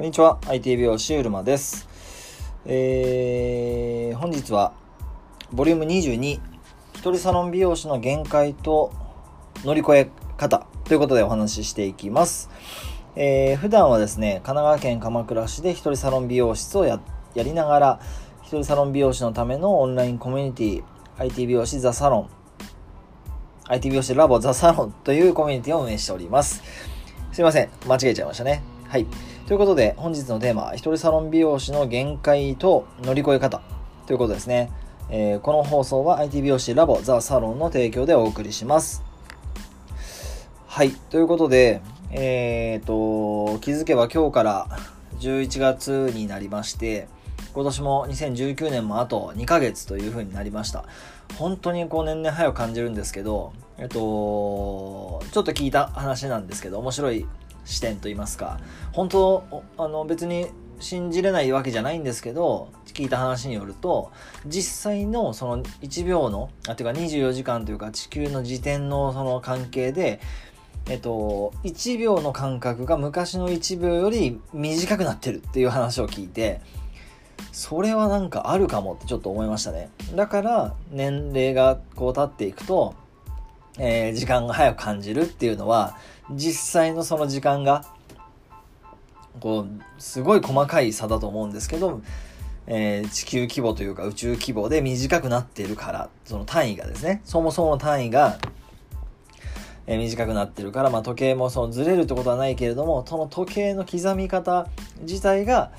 [0.00, 1.86] こんにちは IT 美容師うるまです
[2.64, 4.72] えー、本日は
[5.52, 6.40] ボリューム22一
[6.94, 8.94] 人サロン美容師の限界と
[9.62, 12.48] 乗り越え方ということでお話ししていきます
[13.14, 16.98] えー、普段はですね神奈川県鎌倉市で一人サロン美容室をや
[17.34, 18.00] やりながら
[18.40, 20.82] 一人サロン美容師のためのオンラインコミュニティ
[21.18, 22.30] IT 美容師ザサロン
[23.64, 26.62] IT 美容師ラボザサロンというコミュニティを運営しております。
[27.32, 27.68] すいません。
[27.86, 28.62] 間違えちゃいましたね。
[28.88, 29.06] はい。
[29.50, 33.60] ということで、本日のテーマは、一人サロン美容師の限界と乗り越え方
[34.06, 34.70] ということですね。
[35.08, 39.02] えー、この放送は IT 美容師ラボザサロンの提供でお送りします。
[40.68, 40.92] はい。
[40.92, 41.82] ということで、
[42.12, 44.68] えっ、ー、と、気づけば今日から
[45.18, 47.08] 11月になりまして、
[47.52, 50.84] 今年も2019年もあと2ヶ月という風になりました。
[51.38, 57.26] 本当にこう年々早く感じるんですけど、えっと、ちょっと聞いた話なんですけど、面白い
[57.70, 58.60] 視点と言いますか、
[58.92, 60.48] 本当、あの別に
[60.80, 64.10] 信じれないわけじゃないんですけど、聞いた話によると、
[64.46, 70.20] 実際のその1秒の、あ、ていうか24時間というか地球の時点のその関係で、
[70.88, 76.60] えっと、1秒の間隔が昔の1秒より短くなってるっていう話を聞いて、
[77.52, 79.90] それはなんかあるかもってちょっと思いましたね。
[80.14, 82.94] だから年齢がこう経っていくと、
[83.78, 85.96] えー、時間が早く感じるっていうのは
[86.32, 87.84] 実際のその時間が
[89.40, 92.02] こうすごい細かい差だと思うんですけど、
[92.66, 98.38] えー、地球規模というか宇宙規模で短くなってるからその単位がですねそもそもの単位が
[99.92, 104.68] え短くなってるから、まあ、時計もそのずれるってことはないけれどもその時計の刻み方
[105.00, 105.72] 自体が、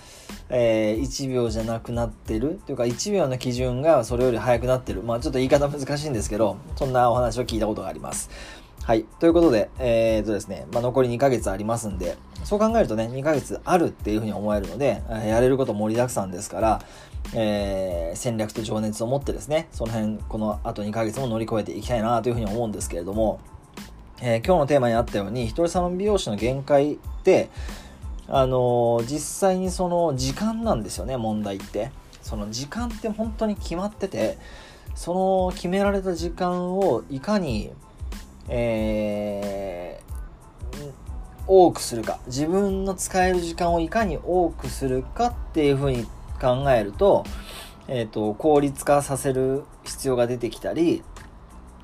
[0.49, 5.01] えー、1秒じゃなくなってるというか1秒の基準がそれより速くなってる。
[5.01, 8.29] まあちょっと言い方難しいんですけどそんなお話を聞いたことがあります。
[8.91, 9.05] はい。
[9.21, 16.81] ということで、えー、とですね、まあ、残り2ヶ月ありますんで、そう考えるとね、2ヶ月あるっていうふうに思えるので、やれること盛りだくさんですから、
[17.33, 23.39] えー、戦略と情熱を持ってですね、その辺、このあと2ヶ月も乗り越えていきたいなというふうに思うんですけれども、
[24.21, 27.47] えー、今日のテーマにあったように、一人サロン美容師の限界って、
[28.27, 31.91] あのー、実際にその時間なんですよね、問題って。
[32.21, 34.37] その時間って本当に決まってて、
[34.95, 37.71] その決められた時間をいかに、
[38.53, 40.91] えー、
[41.47, 46.05] 多くするか、自分の使える時間をいかに多くするかっていうふうに
[46.39, 47.23] 考えると、
[47.87, 51.01] えっ、ー、と、効率化させる必要が出てきたり、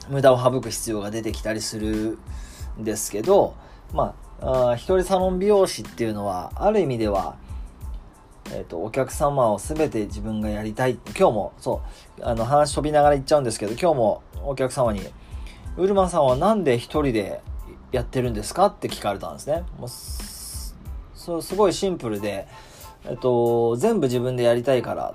[0.09, 2.17] 無駄を省く必要が出てきたりする
[2.77, 3.56] んですけど、
[3.94, 7.38] まあ、一人サロン美容師っていうのは、ある意味では、
[8.51, 11.00] えっ、ー、と、お客様を全て自分がやりたい。
[11.17, 11.81] 今日も、そ
[12.19, 15.01] う、あの、話飛びながら言っちゃうんですけど、今日もお客様に、
[15.77, 17.41] ウルマさんはなんで一人で
[17.91, 19.63] やってるんですかって聞かれたんですね。
[19.79, 22.47] もうそすごいシンプルで、
[23.05, 25.13] えっと、全部自分でやりたいから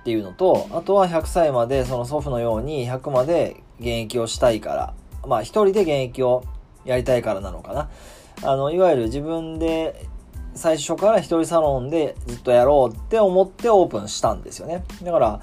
[0.00, 4.94] っていうのと、あとは100歳までその祖父のように100まで現役をしたいから、
[5.26, 6.44] まあ一人で現役を
[6.84, 7.90] やりたいからなのかな。
[8.42, 10.06] あの、いわゆる自分で
[10.54, 14.84] 最初から一人サロンでずっとやろうって思ってオープンしたんですよね。
[15.02, 15.42] だから、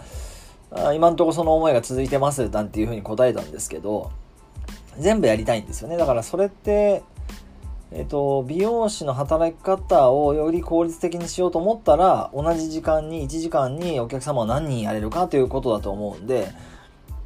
[0.94, 4.12] 今んとこその思いが続いてますなんていうふうに答えたんですけど、
[5.00, 5.98] 全部やりたいんですよね。
[5.98, 7.04] だからそれって、
[7.92, 16.50] えっ、と、美容師の働き方をより効率的にしようと思ったら、同じ時間に、1時間にお客様を何人やれるかということだと思うんで、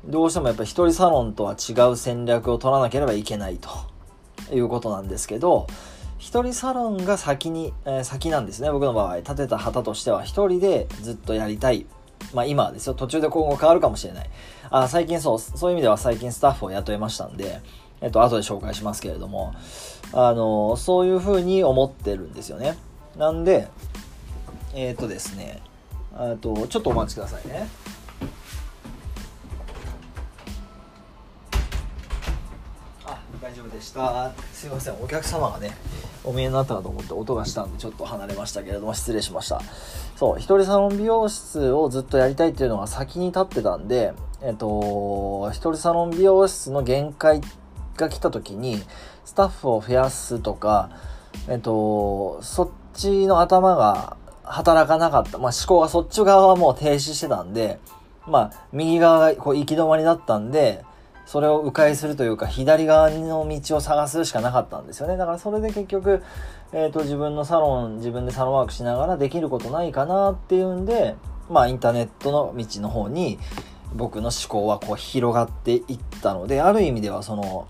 [0.05, 3.69] どうしてもやっぱり一人サロンとは違う戦略を取らなければいけないと
[4.53, 5.65] いうことなんですけど、
[6.19, 8.71] 一人サロンが先に、えー、先なんですね。
[8.71, 11.87] 僕の場合、立てた旗としては一人でずっとやりたい。
[12.33, 12.93] まあ今はですよ。
[12.93, 14.29] 途中で今後変わるかもしれない。
[14.69, 17.61] あ、最近そう、そういう意味では最近スタッフを雇いましたんで、
[18.01, 19.53] えっと、後で紹介しますけれども、
[20.13, 22.77] あの、そういうふうに思ってるんですよね。
[23.17, 23.67] なんで、
[24.73, 25.61] えっ、とですね、
[26.15, 27.67] あと、ちょっとお待ちくださいね。
[33.41, 35.71] 大丈夫でしたすいませんお客様がね
[36.23, 39.61] お見えになったかと思って音がしたんでちょっと離れましたけれども失礼しました
[40.15, 47.41] そう一人サロン美容室をずっとやりたいっていうのが先に立ってたんでえっと一人サロン美容室の限界
[47.97, 48.81] が来た時に
[49.25, 50.91] スタッフを増やすとか
[51.49, 55.37] えっとそっちの頭が働かなかった。
[55.37, 57.79] まあ、思考がそっち側はもう停止してたんで、
[58.27, 60.83] まあ、右側がこう行き止まりだったんで、
[61.31, 65.15] それを迂回するというか、左側の道を探すしかなかったんですよね。
[65.15, 66.21] だからそれで結局、
[66.73, 71.15] えっ、ー、と、自分のサロン、自分でサロンワークしながらできることないかなっていうんで、
[71.49, 73.39] まあ、インターネットの道の方に、
[73.95, 77.65] 僕の思考はこう広がっていったので、ある意味ではその、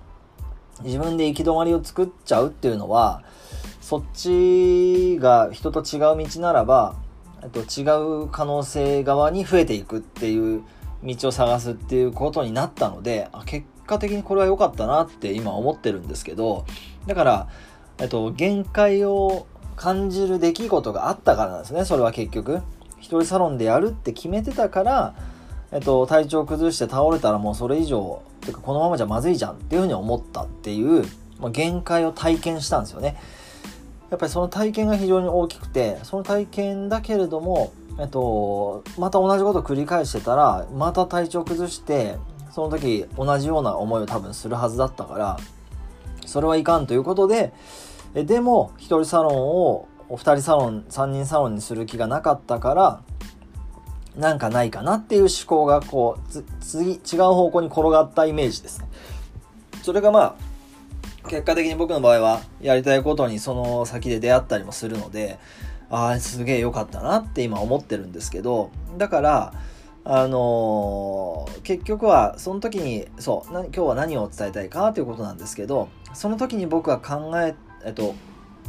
[0.81, 3.21] 自分で行き止まりを作っちゃうっていうのは、
[3.79, 6.95] そっちが人と違う道ならば、
[7.43, 7.85] えっと、違
[8.23, 10.63] う可能性側に増えていくっていう
[11.03, 16.65] 道を探すっていうことになったので、あ結果的にこれは良かったなって今思ってるんですけど、
[17.07, 17.47] だから、
[17.99, 22.61] えっと、限界を感じる出来事があったからなんですね、それは結局。
[22.99, 25.15] 一人サロンでやるって決めてたから、
[25.71, 31.03] えっと、体調崩して倒れたらもうそれ以上、てかこのままじゃまずいじゃんっていうふうに思ったっていう、
[31.39, 33.17] まあ、限界を体験したんですよね。
[34.11, 37.71] やっぱりその体験が非常に大きくて、その体験だけれども、
[38.01, 42.17] えっと、また同じことを繰り返してたら、また体調崩して、
[42.49, 45.37] その時同じような思いを多分するはずだったから、
[46.25, 47.53] それはいかんということで、
[48.15, 53.01] えでも、一人サロンを二人サロン、三人サロンにする気がなかったから、
[54.15, 58.87] なんかないかなっていう思考がこう、次、違う方向に転がったイメージですね。
[59.83, 65.37] それがまあ、結果的に僕の場合はやりたいことにその先で出会ったりもするので、
[65.91, 69.53] ああ、すげえ良かったなって今思ってるんですけど、だから、
[70.03, 77.53] あのー、結局はその時にそう今日は何を伝えたいかということなんですけどその時に僕が考え、
[77.85, 78.15] えっと、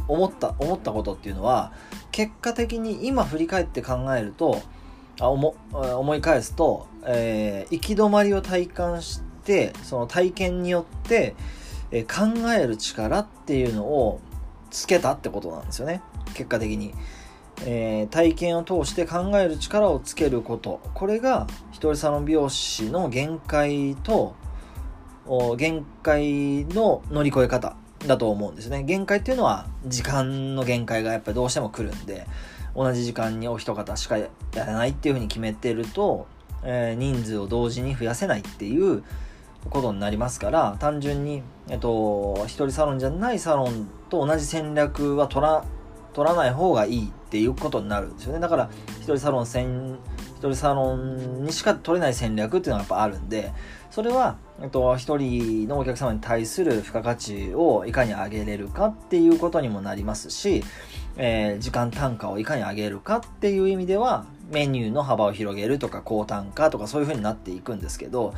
[0.07, 1.73] 思った思ったことっていうのは
[2.11, 4.61] 結果的に今振り返って考えると
[5.19, 11.35] あ思思い返すと、えー、行き止まりを体感してその体験によって、
[11.89, 14.21] えー、考える力っていうのを
[14.69, 16.01] つけたってことなんですよね。
[16.33, 16.93] 結果的に、
[17.65, 20.81] えー、体験を通して考える力をつけること。
[20.93, 24.35] これが一人サロン美容師の限界と
[25.57, 27.75] 限界の乗り越え方
[28.05, 28.83] だと思うんですね。
[28.83, 32.27] 限界っていうのは時間の限界がやっぱりどうしても来るんで
[32.75, 36.27] 同じ時間にお一方しかやらないっていうふうに決めてると、
[36.63, 39.03] えー、人数を同時に増やせないっていう
[39.69, 45.63] ことになりますから単純に、えっと、一人サロンじゃないサロンと同じ戦略は取ら
[46.13, 48.39] 取らない方がいいっていうことになるんですよね。
[48.39, 49.97] だから一人サロン戦
[50.37, 53.53] 一人サロンにしか取れない戦略っていうのがやっぱあるんで
[53.93, 60.63] それは、えっと、一人のお客様に対する付加価値をいかに上げれるかっていうことにもなりますし、
[61.15, 68.33] えー、時間単価をいかに上げるかっていう意味では、メニューの幅を広げるとか、高単価とかそういう風になっていくんですけど、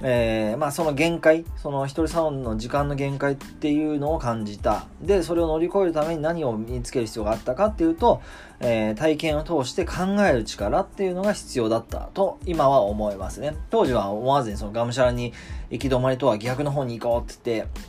[0.00, 4.86] えー、まあその限界、その一人サロンの時間の限界っていうのを感じた。
[5.02, 8.20] で、それを乗り越えるために何を身につける必要があったかっていうと、
[8.60, 9.94] えー、体験を通して考
[10.28, 13.56] える力っていうのが必要だったと今は思いますね。
[13.70, 15.32] 当時は思わずにそのがむしゃらに
[15.70, 17.88] 行き止まりとは逆の方に行こうって言って、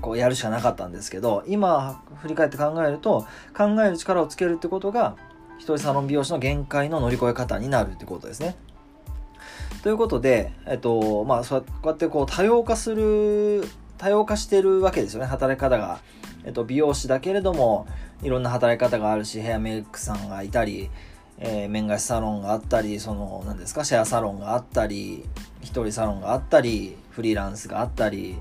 [0.00, 3.26] こうやるしかなかったんですけど今振り返って考えると
[3.56, 5.16] 考える力をつけるってことが
[5.58, 8.56] 一人サロン美容師の限界の乗り越え方になるってことですね。
[9.82, 13.64] ということで、えっと、まあ、そうやってこう多様化する、
[13.98, 16.00] 多様化してるわけですよね、働き方が。
[16.44, 17.86] えっと、美容師だけれども、
[18.22, 20.90] いろんな働き方があるし、ヘアメイクさんがいたり、
[21.38, 25.24] えー、面貸しサロンがあったり、その、何ですか、シェアサロンがあったり、
[25.62, 28.38] 一人サロンがあったり、フリーランスがあったり、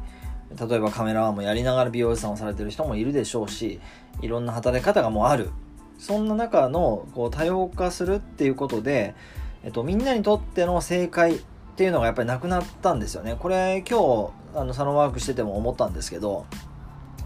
[0.58, 3.80] 例えばカメラマンもやりながら美容師さんをされてる人もいるでしょうし
[4.22, 5.52] いろんな働き方がもうある
[6.00, 9.16] そんな中のこう多様化するっていうことで、
[9.64, 11.40] えっと、みんなにとっての正解っ
[11.76, 13.36] ていうのがやっぱりなくなったんですよね。
[13.40, 16.46] これ今日あのサロンワークしてても思ったんですけど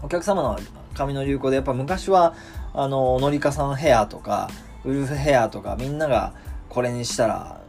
[0.02, 0.58] お客様の
[0.94, 2.34] 髪の流行でやっぱ昔は
[2.74, 4.50] あののりかさんヘアとか
[4.84, 6.34] ウルフヘアとかみんなが
[6.68, 7.64] これにしたら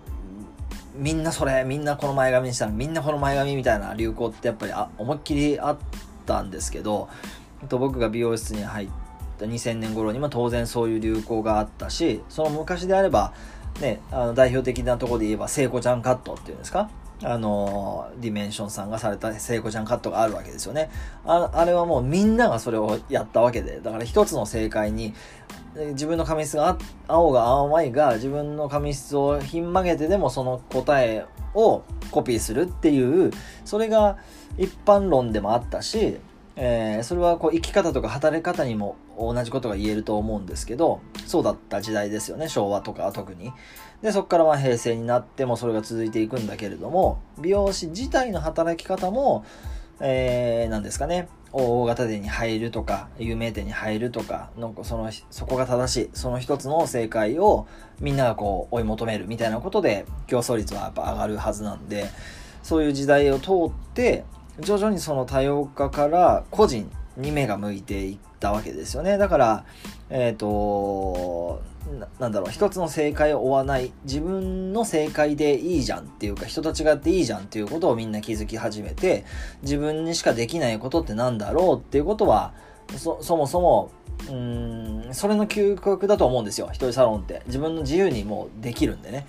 [0.97, 5.77] みんなそれ、みんなこの前髪にしたら、みんなこの前髪みたいな流行ってやっぱりあ思いっきりあっ
[6.25, 7.09] たんですけど、
[7.67, 8.89] と僕が美容室に入っ
[9.37, 13.33] た2000年頃にも当然そういう流行があったし、その昔であれば、
[13.81, 16.89] ね、あの代表的なところで言えば、聖子ちゃんカットっていうんですか？
[17.23, 20.89] あの、ディメンションさんがされた聖子ちゃんカットがあるわけですよね。
[21.25, 25.13] ああれはもうみんながそれをやったわけで、だから一つの正解に、
[25.93, 26.77] 自分の髪質が
[27.07, 33.31] 青が青いが自分の髪質をひん曲げてでもその答えをコピーするっていう
[33.65, 34.17] それが
[34.57, 36.17] 一般論でもあったし、
[36.55, 42.47] えー、それはこう生き方とか働き方にも同じことが言えると思うんですけどそうだった時代ですよね。
[42.47, 43.51] 昭和とか特に。
[44.01, 49.45] でそこからま平成になってもそれが続いていくんだけれども美容師自体の働き方も
[49.99, 51.27] えー、なんですかね。
[51.57, 56.09] 大型店に入るとか有名店に入るとかなんかそのそこが正しい。
[56.13, 57.67] その一つの正解を
[58.01, 62.09] みんながこう追い求めるみたいなことで競争率はやっぱ上がるはずなんで
[62.61, 64.25] そういう時代を通って
[64.59, 69.65] 徐々にその多様化から個人に目が向いていったわけですよねだから
[70.09, 71.61] えっ、ー、と
[72.19, 79.23] なんだろう一つの正解を追わない自分の正解でいいじゃんっていうか人と違っていいじゃんっていうことをみんな気づき始めて
[79.61, 82.53] 自分にしかできないことってなんだろうっていうことは
[82.97, 83.91] そ、そもそも、
[84.29, 86.67] うん、それの究極だと思うんですよ。
[86.71, 87.41] 一人サロンって。
[87.47, 89.25] 自分の自由にもうできるんでね。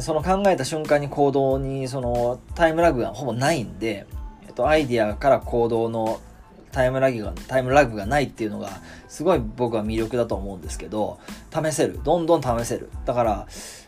[0.00, 4.06] その考えた瞬間に行動に、そのタイムラグがほぼないんで、
[4.46, 6.20] えっと、アイディアから行動の
[6.72, 8.70] タイムラグが、タイムラグがないっていうのが、
[9.08, 11.18] すごい僕は魅力だと思うんですけど、
[11.52, 12.00] 試せる。
[12.02, 12.90] どんどん試せる。
[13.04, 13.46] だから、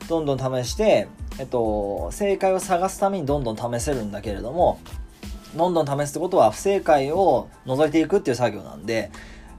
[0.08, 1.08] どんどん試して、
[1.38, 4.78] えっと、正解を探すためにどんどん試せるんだけれども、
[5.56, 9.10] どんどん試すってことは不正解を除いていくっていう作業なんで、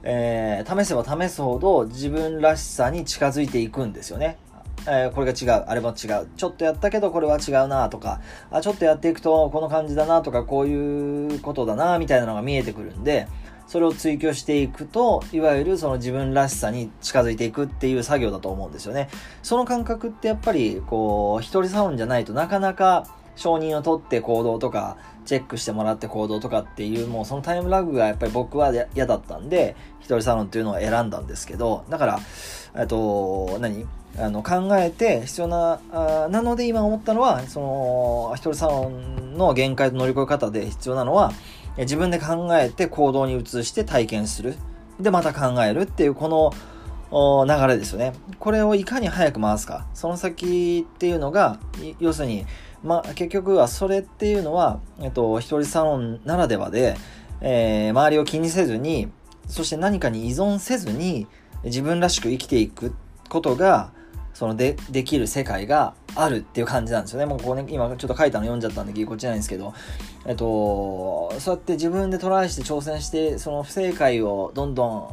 [0.04, 4.36] えー、試せば試すほど自分らしさに近づいていくんですよね。
[4.86, 8.20] えー、これが違う、あれも違う、ちょっとやったけどこれは違うなとか、
[8.50, 13.28] あ、ちょっとやっていくとこの感じだなとか、こういうことだなみたいなのが見えてくるんで、
[13.66, 19.08] それを追求していくと、いわゆるその自分らしさに近づいていくっていう作業だと思うんですよね。
[19.42, 32.20] その感覚ってやっぱり、こう、一人サロンじゃないとなかなか承認を取って行動とか、チェックしてもらって行動とかっていう、もうそのタイムラグがやっぱり僕は嫌だったんで、一人サロンっていうのを選んだんですけど、だから、
[32.76, 33.86] えっと、何？
[34.18, 41.32] あの考えて必要なあなので今思ったのはその一人サロンの限界と乗り越え方で必要なのは
[41.78, 44.54] 自分で考えて行動に移して体験する。
[45.00, 46.28] でまた考えるっていうこ
[47.10, 48.12] の流れですよね。
[48.38, 49.86] これをいかに早く回すか。
[49.94, 51.58] その先っていうのが
[51.98, 52.44] 要するに、
[52.84, 56.96] まあ、結局はそれっていうのは、えっと、一人サロンならではで、
[57.40, 59.10] えー、周りを気にせずに
[59.46, 61.26] そして何かに依存せずに
[61.64, 62.94] 自分らしく生きていく
[63.28, 63.92] ことが
[64.34, 67.26] そのでできる世界があるっていう感じなんですよね。
[67.26, 69.74] もうこうね、今ちょっと書いたの読んじゃったんでぎこちないんですけど、
[70.26, 75.08] えっと、そうやって自分でトライして挑戦して、その不正解をどんどん、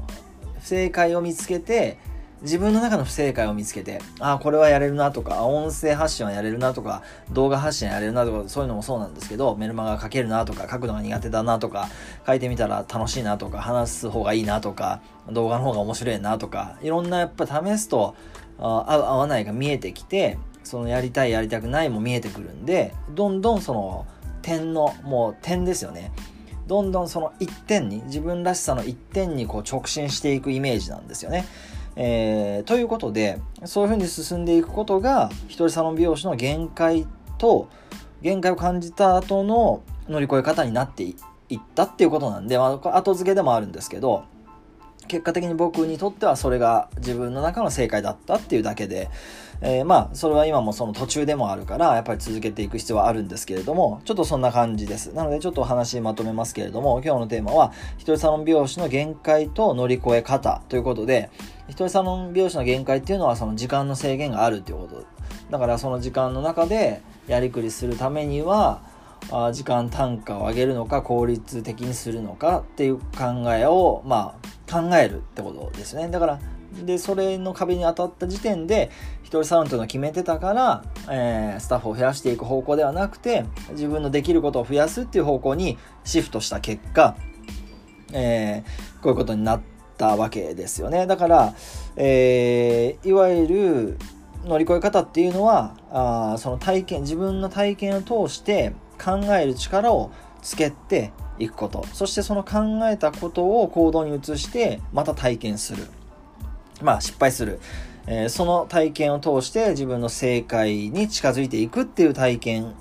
[0.62, 1.98] 不正解を見つけて、
[2.42, 11.90] 自分の中の不正解を見つけて、ああ、これはやれるなとか、音声発信はやれるなとか、動画発信やれるなとか、そういうのもそうなんですけど、メルマガ書けるなとか、書くのが苦手だなとか、
[12.26, 18.16] 書いてみたら楽しいなとか、話す方がいいなとか、動画の方が面白いなとか、いろんなやっぱ試すと、
[18.62, 24.06] あ合う合わないが見えてきてそのやりたいやりたくないも見えてくるんでどんどんその
[24.42, 26.12] 点のもう点ですよね
[26.68, 31.46] どんどんその一点に自分らしさの一点にこう直進していくイメージなんですよね。
[31.96, 37.68] えー、ということでそういうふうに進んでいくことが一人サロン美容師の限界と
[38.22, 41.16] 限界を感じた後の乗り越え方になってい
[41.56, 44.26] ったっていうことなんで、まあ、後付けでもあるんですけど
[45.08, 49.10] 結果的に僕にとってはそれが自分の中の正解だったっていうだけで、
[49.62, 61.30] えー、まあそれは今もその途中でもあるからやっぱり続けていく必要はあるんですけれどもちょっとそんな感じですなのでちょっとお話まとめますけれども今日のテーマは一人サロン美容師の限界と乗り越え方ということで
[61.68, 65.06] 一人サロン美容師の限界っていうのはその時間の制限があるっていうこと
[65.50, 68.82] だからその時間の中でやりくりするためには
[69.32, 76.08] あ時間単価を上げるのか効率的にするのかっていう考えをまあ考えるってことですね。
[76.10, 76.40] だから、
[76.86, 87.16] で、それの壁に当たった時点で、一人サロンというのを決めてたから、えー、スタッフを増やしていく方向ではなくて、自分のできることを増やすっていう方向にシフトした結果、
[88.14, 89.62] えー、こういうことになっ
[89.98, 91.08] たわけですよね。
[91.08, 91.54] だから、
[91.96, 93.98] えー、いわゆる
[94.46, 98.74] 乗り越え方っていうのは、あその体験、自分の体験を通して
[99.04, 100.12] 考える力を
[100.42, 105.88] つけて、いくことそしてその考えたことを行動に移してまた体験する
[106.82, 107.60] まあ失敗する、
[108.08, 112.74] えー、その体験を通して自分の正解に近づいていくっていう体験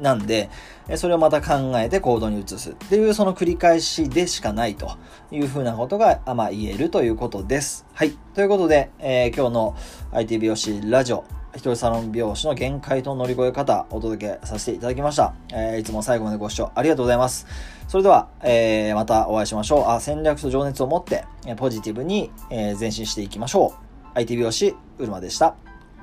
[0.00, 0.50] なんで、
[0.96, 4.96] それをまた考えて行動に移すっていうその繰り返しでしかないと
[5.30, 7.86] いうふうなことが、まあ、言えるということです。
[7.94, 8.12] はい。
[8.34, 9.76] ということで、えー、今日の
[10.12, 15.34] IT 美容師ラジオ、一人サロン美容師の限界と乗り越え方お届けさせていただきました。
[15.52, 17.46] えー、いつも最後までご視聴ありがとうございます。
[17.88, 19.88] それでは、えー、またお会いしましょう。
[19.88, 23.74] あ戦略と情熱を持って、えポジティブに、え、前進していきましょ
[24.14, 24.18] う。
[24.18, 25.54] IT 美容師、うるまでした。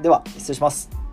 [0.01, 1.09] では、失礼します。